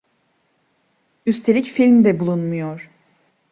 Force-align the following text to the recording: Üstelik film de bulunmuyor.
Üstelik 1.25 1.65
film 1.65 2.05
de 2.05 2.19
bulunmuyor. 2.19 2.89